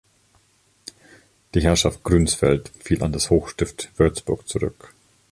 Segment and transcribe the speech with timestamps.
[1.53, 4.95] Die Herrschaft Grünsfeld fiel an das Hochstift Würzburg zurück.